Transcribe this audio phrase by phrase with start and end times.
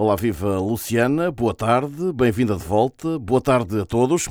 [0.00, 4.28] Olá, viva Luciana, boa tarde, bem-vinda de volta, boa tarde a todos.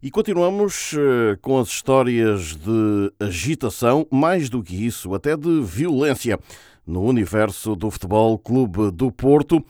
[0.00, 6.38] E continuamos uh, com as histórias de agitação, mais do que isso, até de violência,
[6.86, 9.60] no universo do Futebol Clube do Porto.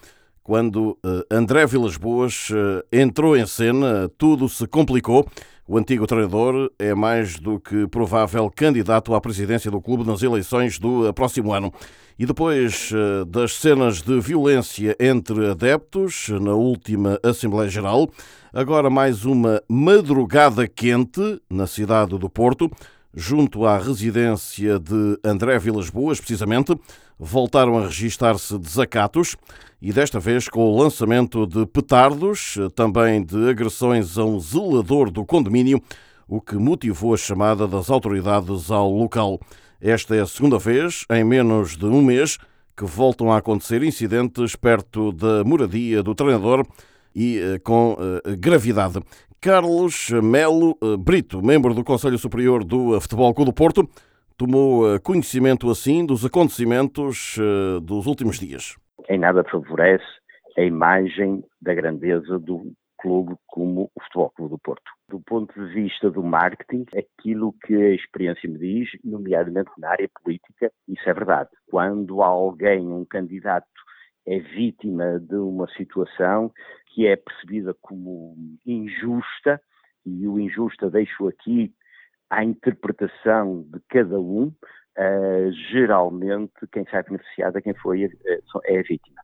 [0.43, 5.27] Quando uh, André Vilas Boas uh, entrou em cena, tudo se complicou.
[5.71, 10.79] O antigo treinador é mais do que provável candidato à presidência do clube nas eleições
[10.79, 11.71] do próximo ano.
[12.19, 18.09] E depois uh, das cenas de violência entre adeptos na última Assembleia Geral,
[18.51, 22.71] agora mais uma madrugada quente na cidade do Porto
[23.15, 26.79] junto à residência de André Vilas Boas, precisamente,
[27.19, 29.37] voltaram a registar-se desacatos
[29.81, 35.25] e desta vez com o lançamento de petardos, também de agressões a um zelador do
[35.25, 35.81] condomínio,
[36.27, 39.41] o que motivou a chamada das autoridades ao local.
[39.81, 42.39] Esta é a segunda vez, em menos de um mês,
[42.77, 46.67] que voltam a acontecer incidentes perto da moradia do treinador
[47.15, 49.01] e eh, com eh, gravidade.
[49.41, 53.89] Carlos Melo eh, Brito, membro do Conselho Superior do Futebol Clube do Porto,
[54.37, 57.37] tomou conhecimento assim dos acontecimentos
[57.83, 58.77] dos últimos dias.
[59.09, 60.05] Em nada favorece
[60.57, 64.91] a imagem da grandeza do clube como o Futebol Clube do Porto.
[65.09, 70.09] Do ponto de vista do marketing, aquilo que a experiência me diz, nomeadamente na área
[70.23, 71.49] política, isso é verdade.
[71.71, 73.67] Quando alguém, um candidato,
[74.27, 76.53] é vítima de uma situação
[76.99, 78.35] que é percebida como
[78.67, 79.61] injusta,
[80.05, 81.73] e o injusta deixo aqui
[82.29, 88.11] à interpretação de cada um, uh, geralmente quem sai beneficiado é quem foi uh,
[88.65, 89.21] é a vítima.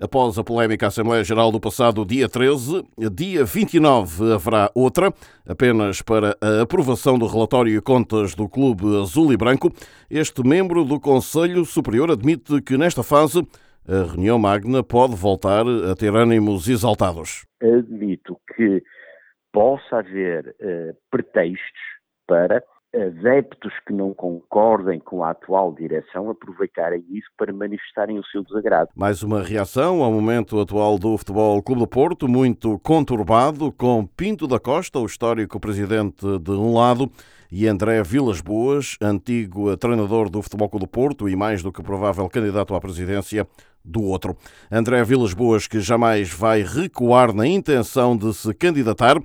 [0.00, 5.12] Após a polémica Assembleia Geral do passado dia 13, dia 29 haverá outra,
[5.44, 9.72] apenas para a aprovação do relatório e contas do Clube Azul e Branco.
[10.08, 13.44] Este membro do Conselho Superior admite que nesta fase
[13.88, 17.46] a reunião magna pode voltar a ter ânimos exaltados?
[17.62, 18.82] Admito que
[19.52, 21.80] possa haver uh, pretextos
[22.26, 22.62] para
[22.94, 28.90] adeptos que não concordem com a atual direção aproveitarem isso para manifestarem o seu desagrado.
[28.96, 34.46] Mais uma reação ao momento atual do Futebol Clube do Porto, muito conturbado, com Pinto
[34.46, 37.10] da Costa, o histórico presidente de um lado,
[37.50, 41.82] e André Vilas Boas, antigo treinador do Futebol Clube do Porto e mais do que
[41.82, 43.46] provável candidato à presidência
[43.84, 44.36] do outro.
[44.70, 49.18] André Vilas Boas, que jamais vai recuar na intenção de se candidatar,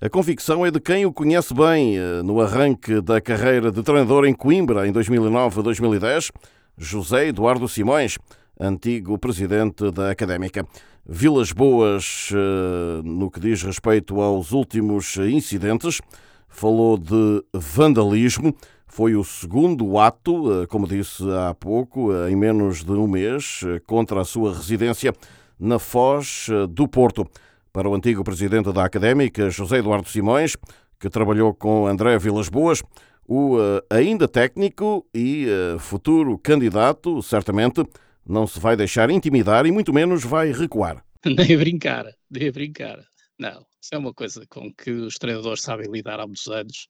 [0.00, 4.26] a convicção é de quem o conhece bem eh, no arranque da carreira de treinador
[4.26, 6.30] em Coimbra em 2009 2010,
[6.76, 8.18] José Eduardo Simões,
[8.60, 10.66] antigo presidente da Académica.
[11.06, 16.00] Vilas Boas, eh, no que diz respeito aos últimos incidentes,
[16.54, 18.54] falou de vandalismo.
[18.86, 24.20] Foi o segundo ato, eh, como disse há pouco, em menos de um mês, contra
[24.20, 25.12] a sua residência
[25.58, 27.28] na Foz do Porto
[27.72, 30.56] para o antigo presidente da Académica, José Eduardo Simões,
[31.00, 32.82] que trabalhou com André Vilas Boas,
[33.26, 33.56] o
[33.90, 35.46] ainda técnico e
[35.78, 37.84] futuro candidato, certamente,
[38.26, 41.04] não se vai deixar intimidar e muito menos vai recuar.
[41.24, 42.98] Nem a brincar, nem a brincar.
[43.38, 46.88] Não, isso é uma coisa com que os treinadores sabem lidar há muitos anos.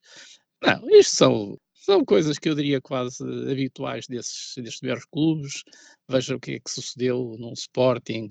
[0.62, 5.62] Não, isto são, são coisas que eu diria quase habituais desses, desses melhores clubes.
[6.08, 8.28] Veja o que é que sucedeu num Sporting,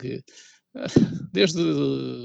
[1.32, 1.62] desde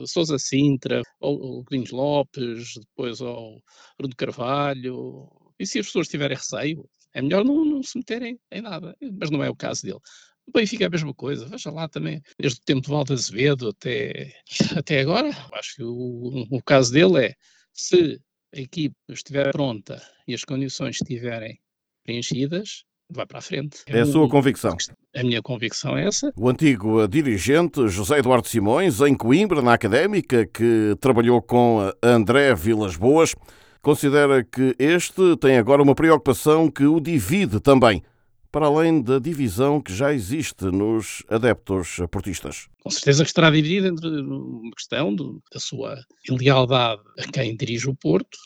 [0.07, 3.61] Sousa Sintra, ao Godinhos Lopes, depois ao
[3.99, 5.29] Bruno Carvalho.
[5.59, 8.97] E se as pessoas tiverem receio, é melhor não, não, se meterem em nada.
[9.19, 10.01] Mas não é o caso dele.
[10.49, 13.69] O Benfica é a mesma coisa, veja lá também, desde o tempo de Valde Azevedo
[13.69, 14.33] até,
[14.75, 15.29] até agora.
[15.53, 17.35] Acho que o, o caso dele é
[17.73, 18.19] se
[18.55, 21.59] a equipe estiver pronta e as condições estiverem
[22.03, 23.81] preenchidas, vai para a frente.
[23.87, 24.75] É a sua convicção?
[25.15, 26.33] A minha convicção é essa.
[26.35, 32.97] O antigo dirigente José Eduardo Simões, em Coimbra, na Académica, que trabalhou com André Vilas
[32.97, 33.35] Boas,
[33.83, 38.03] considera que este tem agora uma preocupação que o divide também,
[38.51, 42.69] para além da divisão que já existe nos adeptos portistas.
[42.83, 47.89] Com certeza que estará dividido entre uma questão do, da sua lealdade a quem dirige
[47.89, 48.39] o Porto,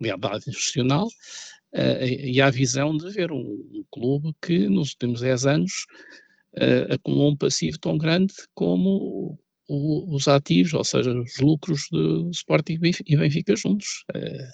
[0.00, 5.46] lealdade institucional, uh, e à visão de ver um, um, clube que nos últimos 10
[5.46, 5.72] anos
[6.56, 9.38] uh, acumulou um passivo tão grande como
[9.68, 14.04] o, os ativos, ou seja, os lucros do Sporting e Benfica juntos.
[14.14, 14.52] Uh,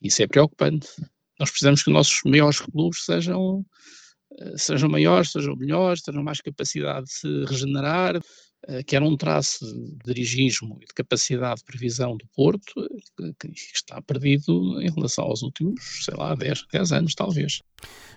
[0.00, 0.88] isso é preocupante.
[1.38, 3.64] Nós precisamos que os nossos maiores clubes sejam,
[4.56, 8.20] sejam maiores, sejam melhores, tenham mais capacidade de se regenerar,
[8.86, 12.72] que era um traço de dirigismo e de capacidade de previsão do Porto
[13.38, 17.60] que está perdido em relação aos últimos, sei lá, 10, 10 anos, talvez.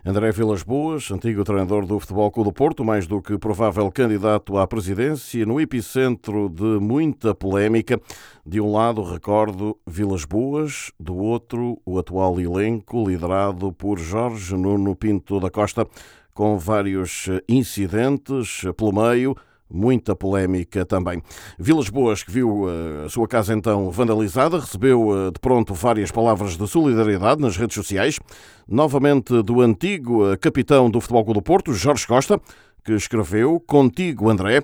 [0.05, 4.55] André Vilas Boas, antigo treinador do Futebol Clube do Porto, mais do que provável candidato
[4.57, 7.99] à presidência, no epicentro de muita polémica.
[8.45, 14.95] De um lado, recordo Vilas Boas, do outro, o atual elenco, liderado por Jorge Nuno
[14.95, 15.87] Pinto da Costa,
[16.35, 19.35] com vários incidentes pelo meio
[19.69, 21.21] muita polémica também.
[21.57, 26.11] Vilas Boas, que viu eh, a sua casa então vandalizada, recebeu eh, de pronto várias
[26.11, 28.19] palavras de solidariedade nas redes sociais,
[28.67, 32.39] novamente do antigo eh, capitão do Futebol Clube do Porto, Jorge Costa,
[32.83, 34.61] que escreveu Contigo, André.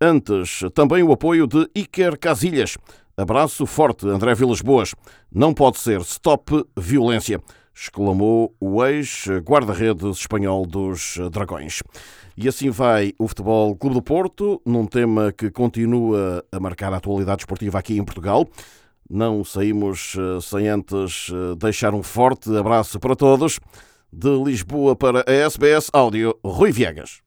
[0.00, 2.76] Antes, também o apoio de Iker Casilhas.
[3.16, 4.94] Abraço forte, André Vilas Boas.
[5.30, 7.40] Não pode ser stop violência
[7.74, 11.82] exclamou o ex-guarda-redes espanhol dos Dragões.
[12.36, 16.96] E assim vai o Futebol Clube do Porto, num tema que continua a marcar a
[16.96, 18.48] atualidade esportiva aqui em Portugal.
[19.08, 23.60] Não saímos eh, sem antes eh, deixar um forte abraço para todos.
[24.10, 27.20] De Lisboa para a SBS Áudio, Rui Viegas.